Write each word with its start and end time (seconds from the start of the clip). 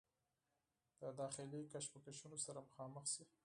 د 1.01 1.03
داخلي 1.21 1.61
کشمکشونو 1.73 2.37
سره 2.45 2.59
مخامخ 2.67 3.05
شي 3.13 3.23